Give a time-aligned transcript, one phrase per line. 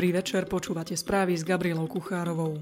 [0.00, 2.56] Dobrý večer, počúvate správy s Gabrielou Kuchárovou.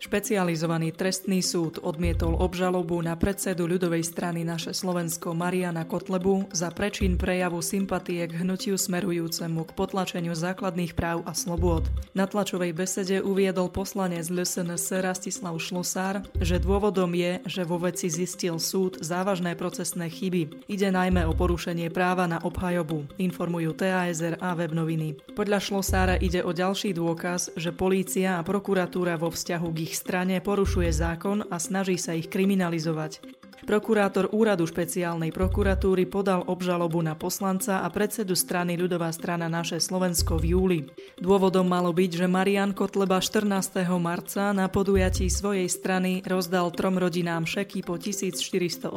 [0.00, 7.20] Špecializovaný trestný súd odmietol obžalobu na predsedu ľudovej strany Naše Slovensko Mariana Kotlebu za prečin
[7.20, 11.84] prejavu sympatie k hnutiu smerujúcemu k potlačeniu základných práv a slobôd.
[12.16, 18.56] Na tlačovej besede uviedol poslanec LSNS Rastislav Šlosár, že dôvodom je, že vo veci zistil
[18.56, 20.64] súd závažné procesné chyby.
[20.64, 25.20] Ide najmä o porušenie práva na obhajobu, informujú TASR a web noviny.
[25.36, 30.38] Podľa Šlosára ide o ďalší dôkaz, že polícia a prokuratúra vo vzťahu k ich strane
[30.38, 33.39] porušuje zákon a snaží sa ich kriminalizovať.
[33.70, 40.42] Prokurátor úradu špeciálnej prokuratúry podal obžalobu na poslanca a predsedu strany ľudová strana Naše Slovensko
[40.42, 40.78] v júli.
[41.22, 43.86] Dôvodom malo byť, že Marian Kotleba 14.
[44.02, 48.90] marca na podujatí svojej strany rozdal trom rodinám šeky po 1488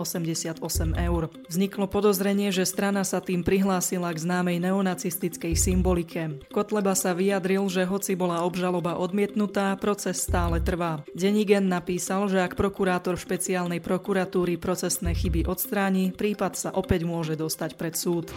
[0.97, 1.29] eur.
[1.53, 6.41] Vzniklo podozrenie, že strana sa tým prihlásila k známej neonacistickej symbolike.
[6.49, 11.05] Kotleba sa vyjadril, že hoci bola obžaloba odmietnutá, proces stále trvá.
[11.13, 17.75] Denigen napísal, že ak prokurátor špeciálnej prokuratúry procesné chyby odstráni, prípad sa opäť môže dostať
[17.75, 18.31] pred súd.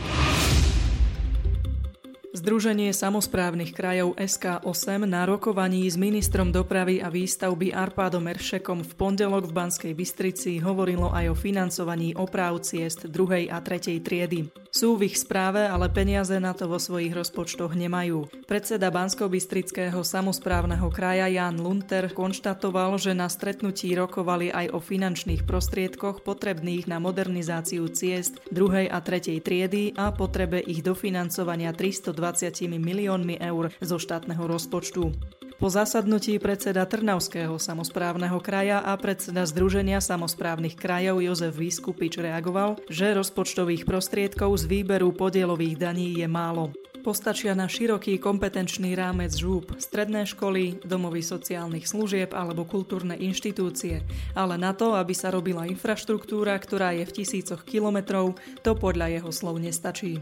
[2.37, 9.49] Združenie samozprávnych krajov SK8 na rokovaní s ministrom dopravy a výstavby Arpádom Eršekom v pondelok
[9.49, 14.66] v Banskej Bystrici hovorilo aj o financovaní oprav ciest druhej a tretej triedy.
[14.77, 18.29] Sú v ich správe, ale peniaze na to vo svojich rozpočtoch nemajú.
[18.45, 26.21] Predseda Bansko-Bystrického samozprávneho kraja Jan Lunter konštatoval, že na stretnutí rokovali aj o finančných prostriedkoch
[26.21, 33.39] potrebných na modernizáciu ciest druhej a tretej triedy a potrebe ich dofinancovania 320 20 miliónmi
[33.39, 35.36] eur zo štátneho rozpočtu.
[35.57, 43.17] Po zasadnutí predseda Trnavského samozprávneho kraja a predseda Združenia samozprávnych krajov Jozef Vyskupič reagoval, že
[43.17, 46.77] rozpočtových prostriedkov z výberu podielových daní je málo.
[47.01, 54.05] Postačia na široký kompetenčný rámec žúb, stredné školy, domovy sociálnych služieb alebo kultúrne inštitúcie,
[54.37, 59.31] ale na to, aby sa robila infraštruktúra, ktorá je v tisícoch kilometrov, to podľa jeho
[59.33, 60.21] slov nestačí.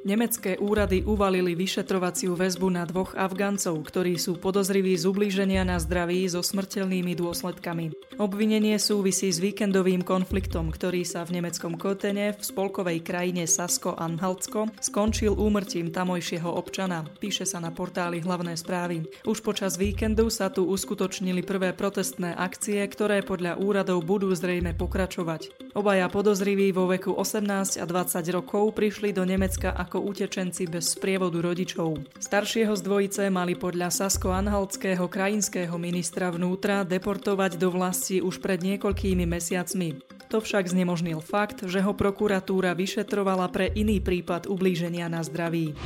[0.00, 6.24] Nemecké úrady uvalili vyšetrovaciu väzbu na dvoch Afgáncov, ktorí sú podozriví z ublíženia na zdraví
[6.24, 7.92] so smrteľnými dôsledkami.
[8.20, 15.32] Obvinenie súvisí s víkendovým konfliktom, ktorý sa v nemeckom Kotene v spolkovej krajine Sasko-Anhaltsko skončil
[15.32, 19.08] úmrtím tamojšieho občana, píše sa na portáli hlavné správy.
[19.24, 25.72] Už počas víkendu sa tu uskutočnili prvé protestné akcie, ktoré podľa úradov budú zrejme pokračovať.
[25.72, 31.40] Obaja podozriví vo veku 18 a 20 rokov prišli do Nemecka ako utečenci bez sprievodu
[31.40, 32.20] rodičov.
[32.20, 39.22] Staršieho z dvojice mali podľa Sasko-Anhaltského krajinského ministra vnútra deportovať do vlasti už pred niekoľkými
[39.30, 40.02] mesiacmi.
[40.34, 45.78] To však znemožnil fakt, že ho prokuratúra vyšetrovala pre iný prípad ublíženia na zdraví.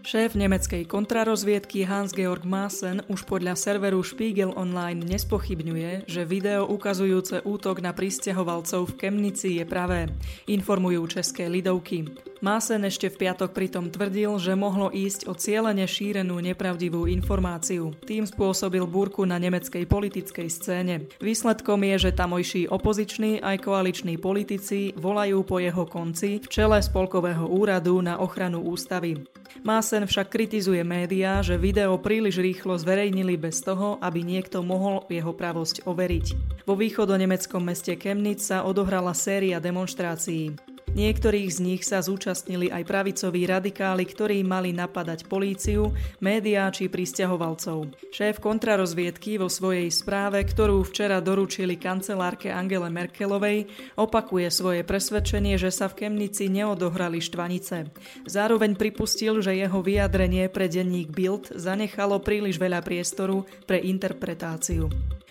[0.00, 7.84] Šéf nemeckej kontrarozviedky Hans-Georg Maassen už podľa serveru Spiegel Online nespochybňuje, že video ukazujúce útok
[7.84, 10.08] na pristahovalcov v Kemnici je pravé,
[10.48, 12.08] informujú české lidovky.
[12.40, 17.92] Másen ešte v piatok pritom tvrdil, že mohlo ísť o cieľene šírenú nepravdivú informáciu.
[18.08, 21.04] Tým spôsobil búrku na nemeckej politickej scéne.
[21.20, 27.44] Výsledkom je, že tamojší opoziční aj koaliční politici volajú po jeho konci v čele Spolkového
[27.44, 29.20] úradu na ochranu ústavy.
[29.60, 35.36] Másen však kritizuje médiá, že video príliš rýchlo zverejnili bez toho, aby niekto mohol jeho
[35.36, 36.26] pravosť overiť.
[36.64, 40.56] Vo východonemeckom meste Chemnitz sa odohrala séria demonstrácií.
[40.90, 47.94] Niektorých z nich sa zúčastnili aj pravicoví radikáli, ktorí mali napadať políciu, médiá či pristahovalcov.
[48.10, 55.70] Šéf kontrarozviedky vo svojej správe, ktorú včera doručili kancelárke Angele Merkelovej, opakuje svoje presvedčenie, že
[55.70, 57.94] sa v Kemnici neodohrali štvanice.
[58.26, 64.90] Zároveň pripustil, že jeho vyjadrenie pre denník Bild zanechalo príliš veľa priestoru pre interpretáciu.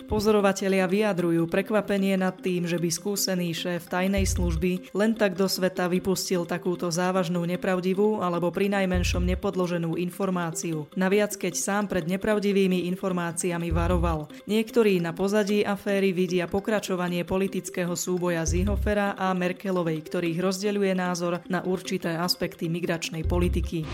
[0.09, 5.85] Pozorovatelia vyjadrujú prekvapenie nad tým, že by skúsený šéf tajnej služby len tak do sveta
[5.85, 10.89] vypustil takúto závažnú nepravdivú alebo pri najmenšom nepodloženú informáciu.
[10.97, 14.33] Naviac, keď sám pred nepravdivými informáciami varoval.
[14.49, 21.61] Niektorí na pozadí aféry vidia pokračovanie politického súboja Zihofera a Merkelovej, ktorých rozdeľuje názor na
[21.61, 23.85] určité aspekty migračnej politiky.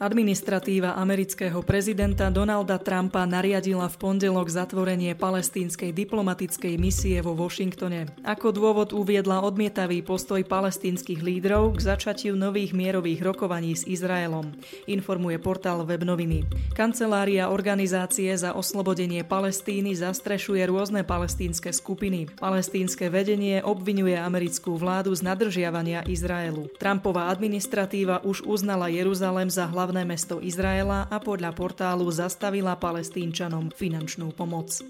[0.00, 8.08] Administratíva amerického prezidenta Donalda Trumpa nariadila v pondelok zatvorenie palestínskej diplomatickej misie vo Washingtone.
[8.24, 14.56] Ako dôvod uviedla odmietavý postoj palestínskych lídrov k začatiu nových mierových rokovaní s Izraelom,
[14.88, 16.48] informuje portál Webnoviny.
[16.72, 22.24] Kancelária Organizácie za oslobodenie Palestíny zastrešuje rôzne palestínske skupiny.
[22.40, 26.72] Palestínske vedenie obvinuje americkú vládu z nadržiavania Izraelu.
[26.80, 33.74] Trumpová administratíva už uznala Jeruzalem za hlavný hlavné mesto Izraela a podľa portálu zastavila palestínčanom
[33.74, 34.86] finančnú pomoc.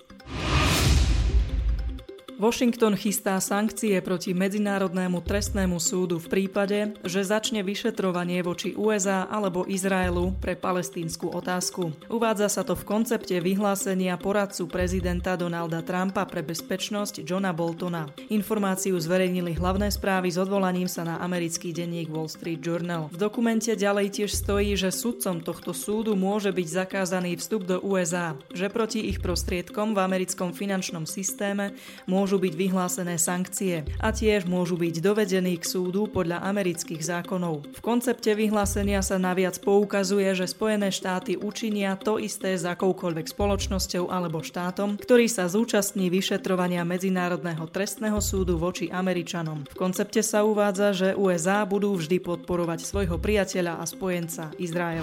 [2.40, 9.68] Washington chystá sankcie proti Medzinárodnému trestnému súdu v prípade, že začne vyšetrovanie voči USA alebo
[9.68, 11.92] Izraelu pre palestínsku otázku.
[12.08, 18.08] Uvádza sa to v koncepte vyhlásenia poradcu prezidenta Donalda Trumpa pre bezpečnosť Johna Boltona.
[18.32, 23.12] Informáciu zverejnili hlavné správy s odvolaním sa na americký denník Wall Street Journal.
[23.12, 28.32] V dokumente ďalej tiež stojí, že sudcom tohto súdu môže byť zakázaný vstup do USA,
[28.56, 31.76] že proti ich prostriedkom v americkom finančnom systéme
[32.08, 37.66] môžu môžu byť vyhlásené sankcie a tiež môžu byť dovedení k súdu podľa amerických zákonov.
[37.74, 44.14] V koncepte vyhlásenia sa naviac poukazuje, že Spojené štáty učinia to isté s akoukoľvek spoločnosťou
[44.14, 49.66] alebo štátom, ktorý sa zúčastní vyšetrovania Medzinárodného trestného súdu voči Američanom.
[49.66, 55.02] V koncepte sa uvádza, že USA budú vždy podporovať svojho priateľa a spojenca Izrael.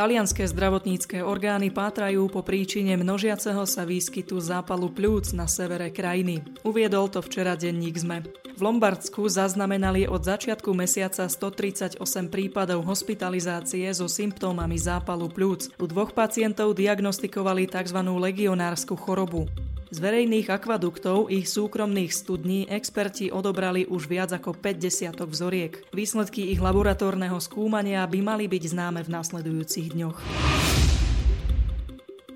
[0.00, 6.40] Talianské zdravotnícke orgány pátrajú po príčine množiaceho sa výskytu zápalu pľúc na severe krajiny.
[6.64, 8.24] Uviedol to včera denník ZME.
[8.56, 12.00] V Lombardsku zaznamenali od začiatku mesiaca 138
[12.32, 15.76] prípadov hospitalizácie so symptómami zápalu pľúc.
[15.76, 18.00] U dvoch pacientov diagnostikovali tzv.
[18.00, 19.52] legionársku chorobu.
[19.90, 25.82] Z verejných akvaduktov ich súkromných studní experti odobrali už viac ako 5 desiatok vzoriek.
[25.90, 30.18] Výsledky ich laboratórneho skúmania by mali byť známe v nasledujúcich dňoch.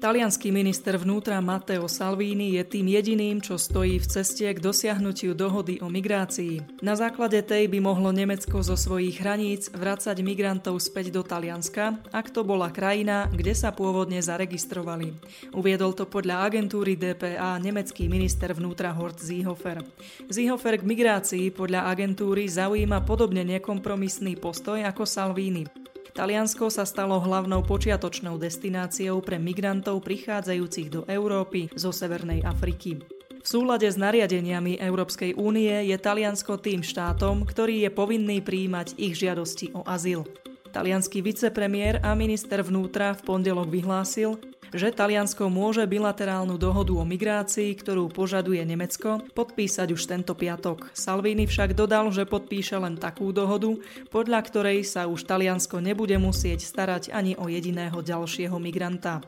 [0.05, 5.81] Talianský minister vnútra Matteo Salvini je tým jediným, čo stojí v ceste k dosiahnutiu dohody
[5.81, 6.85] o migrácii.
[6.85, 12.37] Na základe tej by mohlo Nemecko zo svojich hraníc vracať migrantov späť do Talianska, ak
[12.37, 15.17] to bola krajina, kde sa pôvodne zaregistrovali.
[15.57, 19.81] Uviedol to podľa agentúry DPA nemecký minister vnútra Hort Ziehofer.
[20.29, 25.84] Ziehofer k migrácii podľa agentúry zaujíma podobne nekompromisný postoj ako Salvini.
[26.15, 33.03] Taliansko sa stalo hlavnou počiatočnou destináciou pre migrantov prichádzajúcich do Európy zo Severnej Afriky.
[33.43, 39.19] V súlade s nariadeniami Európskej únie je Taliansko tým štátom, ktorý je povinný príjmať ich
[39.19, 40.23] žiadosti o azyl.
[40.71, 44.39] Talianský vicepremiér a minister vnútra v pondelok vyhlásil,
[44.75, 50.91] že Taliansko môže bilaterálnu dohodu o migrácii, ktorú požaduje Nemecko, podpísať už tento piatok.
[50.93, 53.73] Salvini však dodal, že podpíše len takú dohodu,
[54.11, 59.23] podľa ktorej sa už Taliansko nebude musieť starať ani o jediného ďalšieho migranta.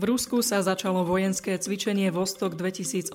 [0.00, 3.12] V Rusku sa začalo vojenské cvičenie Vostok 2018.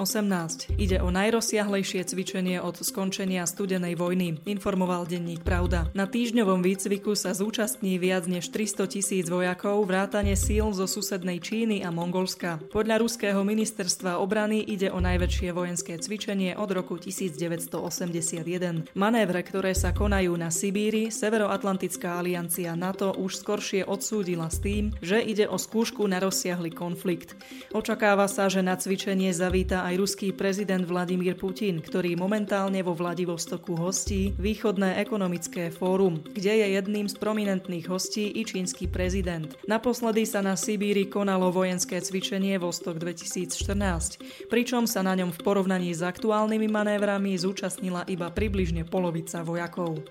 [0.77, 5.89] Ide o najrozsiahlejšie cvičenie od skončenia studenej vojny, informoval denník Pravda.
[5.97, 11.81] Na týždňovom výcviku sa zúčastní viac než 300 tisíc vojakov vrátane síl zo susednej Číny
[11.81, 12.61] a Mongolska.
[12.69, 18.93] Podľa ruského ministerstva obrany ide o najväčšie vojenské cvičenie od roku 1981.
[18.93, 25.17] Manévre, ktoré sa konajú na Sibíri, Severoatlantická aliancia NATO už skoršie odsúdila s tým, že
[25.17, 27.39] ide o skúšku na rozsiahly konflikt.
[27.71, 33.79] Očakáva sa, že na cvičenie zavíta aj ruský prezident Vladimír Putin, ktorý momentálne vo Vladivostoku
[33.79, 39.55] hostí Východné ekonomické fórum, kde je jedným z prominentných hostí i čínsky prezident.
[39.71, 45.95] Naposledy sa na Sibíri konalo vojenské cvičenie Vostok 2014, pričom sa na ňom v porovnaní
[45.95, 50.03] s aktuálnymi manévrami zúčastnila iba približne polovica vojakov.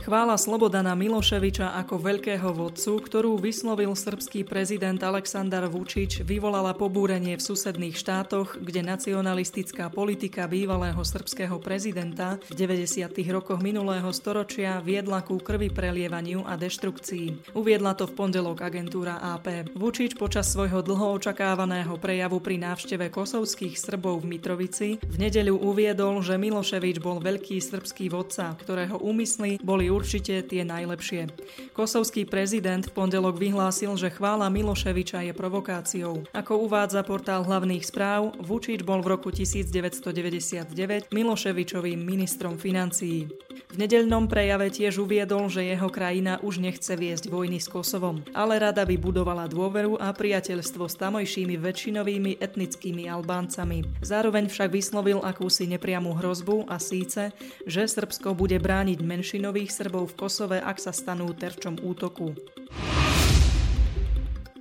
[0.00, 7.44] Chvála Slobodana Miloševiča ako veľkého vodcu, ktorú vyslovil srbský prezident Aleksandar Vučić, vyvolala pobúrenie v
[7.44, 13.12] susedných štátoch, kde nacionalistická politika bývalého srbského prezidenta v 90.
[13.28, 17.52] rokoch minulého storočia viedla ku krvi prelievaniu a deštrukcii.
[17.52, 19.76] Uviedla to v pondelok agentúra AP.
[19.76, 26.24] Vučić počas svojho dlho očakávaného prejavu pri návšteve kosovských Srbov v Mitrovici v nedeľu uviedol,
[26.24, 31.28] že Miloševič bol veľký srbský vodca, ktorého úmysly boli určite tie najlepšie.
[31.74, 36.24] Kosovský prezident v pondelok vyhlásil, že chvála Miloševiča je provokáciou.
[36.30, 43.26] Ako uvádza portál hlavných správ, Vučič bol v roku 1999 Miloševičovým ministrom financií.
[43.70, 48.58] V nedeľnom prejave tiež uviedol, že jeho krajina už nechce viesť vojny s Kosovom, ale
[48.58, 54.02] rada by budovala dôveru a priateľstvo s tamojšími väčšinovými etnickými Albáncami.
[54.02, 57.30] Zároveň však vyslovil akúsi nepriamú hrozbu a síce,
[57.62, 62.34] že Srbsko bude brániť menšinových Srbov v Kosove, ak sa stanú terčom útoku.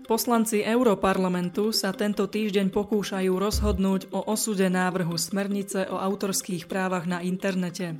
[0.05, 7.25] Poslanci Európarlamentu sa tento týždeň pokúšajú rozhodnúť o osude návrhu smernice o autorských právach na
[7.25, 7.97] internete.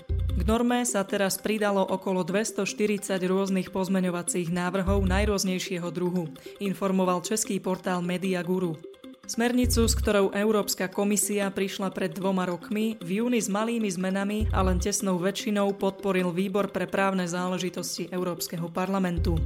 [0.49, 6.25] Norme sa teraz pridalo okolo 240 rôznych pozmeňovacích návrhov najrôznejšieho druhu,
[6.57, 8.73] informoval český portál Media Guru.
[9.29, 14.65] Smernicu, s ktorou Európska komisia prišla pred dvoma rokmi, v júni s malými zmenami a
[14.65, 19.37] len tesnou väčšinou podporil Výbor pre právne záležitosti Európskeho parlamentu.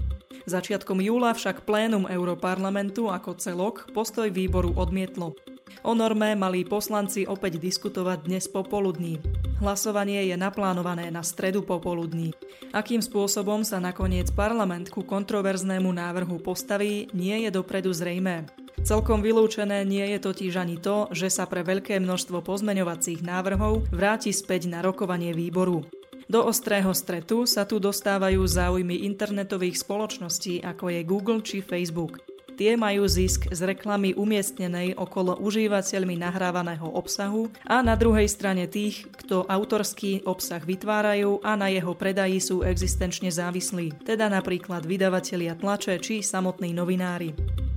[0.47, 5.35] Začiatkom júla však plénum Európarlamentu ako celok postoj výboru odmietlo.
[5.83, 9.42] O norme mali poslanci opäť diskutovať dnes popoludní.
[9.63, 12.35] Hlasovanie je naplánované na stredu popoludní.
[12.75, 18.43] Akým spôsobom sa nakoniec parlament ku kontroverznému návrhu postaví, nie je dopredu zrejmé.
[18.83, 24.35] Celkom vylúčené nie je totiž ani to, že sa pre veľké množstvo pozmeňovacích návrhov vráti
[24.35, 25.87] späť na rokovanie výboru.
[26.27, 32.32] Do ostrého stretu sa tu dostávajú záujmy internetových spoločností ako je Google či Facebook.
[32.53, 39.09] Tie majú zisk z reklamy umiestnenej okolo užívateľmi nahrávaného obsahu a na druhej strane tých,
[39.25, 45.97] kto autorský obsah vytvárajú a na jeho predaji sú existenčne závislí, teda napríklad vydavatelia tlače
[45.97, 47.33] či samotní novinári.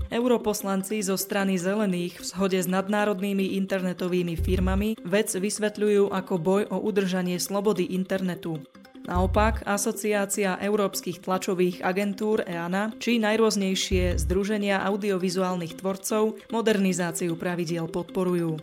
[0.07, 6.79] Europoslanci zo strany zelených v shode s nadnárodnými internetovými firmami vec vysvetľujú ako boj o
[6.79, 8.63] udržanie slobody internetu.
[9.07, 18.59] Naopak, Asociácia európskych tlačových agentúr EANA či najrôznejšie združenia audiovizuálnych tvorcov modernizáciu pravidiel podporujú.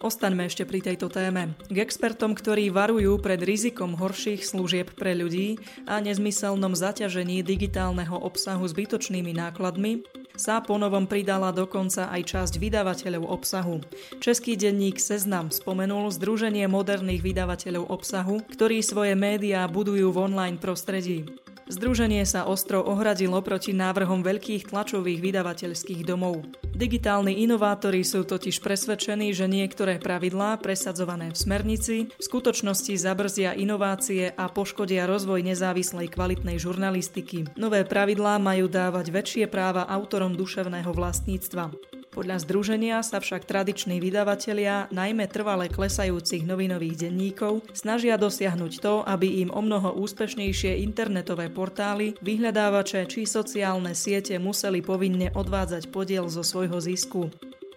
[0.00, 1.52] Ostaňme ešte pri tejto téme.
[1.68, 8.64] K expertom, ktorí varujú pred rizikom horších služieb pre ľudí a nezmyselnom zaťažení digitálneho obsahu
[8.64, 10.00] zbytočnými nákladmi,
[10.40, 13.84] sa ponovom pridala dokonca aj časť vydavateľov obsahu.
[14.24, 21.28] Český denník Seznam spomenul Združenie moderných vydavateľov obsahu, ktorí svoje médiá budujú v online prostredí.
[21.70, 26.42] Združenie sa ostro ohradilo proti návrhom veľkých tlačových vydavateľských domov.
[26.74, 34.34] Digitálni inovátori sú totiž presvedčení, že niektoré pravidlá presadzované v smernici v skutočnosti zabrzia inovácie
[34.34, 37.46] a poškodia rozvoj nezávislej kvalitnej žurnalistiky.
[37.54, 41.99] Nové pravidlá majú dávať väčšie práva autorom duševného vlastníctva.
[42.10, 49.46] Podľa združenia sa však tradiční vydavatelia, najmä trvale klesajúcich novinových denníkov, snažia dosiahnuť to, aby
[49.46, 56.42] im o mnoho úspešnejšie internetové portály, vyhľadávače či sociálne siete museli povinne odvádzať podiel zo
[56.42, 57.30] svojho zisku.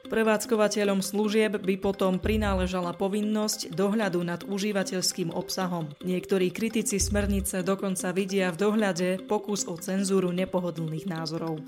[0.09, 5.93] Prevádzkovateľom služieb by potom prináležala povinnosť dohľadu nad užívateľským obsahom.
[6.01, 11.61] Niektorí kritici smernice dokonca vidia v dohľade pokus o cenzúru nepohodlných názorov.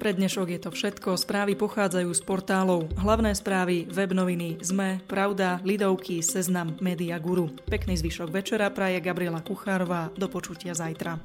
[0.00, 1.20] Pre dnešok je to všetko.
[1.20, 2.88] Správy pochádzajú z portálov.
[2.96, 7.52] Hlavné správy, web noviny, ZME, Pravda, Lidovky, Seznam, Media Guru.
[7.68, 10.08] Pekný zvyšok večera praje Gabriela Kuchárová.
[10.16, 11.20] Do počutia zajtra.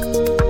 [0.00, 0.49] thank you